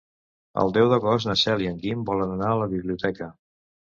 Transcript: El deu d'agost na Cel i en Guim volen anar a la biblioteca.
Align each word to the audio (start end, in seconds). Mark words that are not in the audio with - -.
El 0.61 0.71
deu 0.77 0.87
d'agost 0.93 1.29
na 1.29 1.35
Cel 1.41 1.61
i 1.65 1.69
en 1.73 1.77
Guim 1.85 2.01
volen 2.09 2.33
anar 2.37 2.49
a 2.53 2.57
la 2.63 2.69
biblioteca. 2.75 3.29